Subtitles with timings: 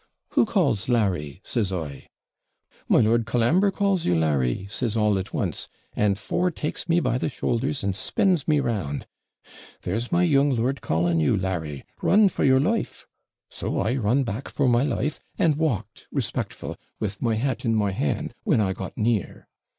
[0.29, 2.07] 'Who calls Larry?' says I.
[2.89, 7.19] 'My Lord Colambre calls you, Larry,' says all at once; and four takes me by
[7.19, 9.05] the shoulders and spins me round.
[9.83, 13.05] 'There's my young lord calling you, Larry run for your life.'
[13.51, 17.91] So I run back for my life, and walked respectful, with my hat in my
[17.91, 19.47] hand, when I got near.